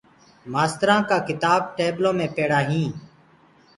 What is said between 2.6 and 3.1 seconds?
هينٚ۔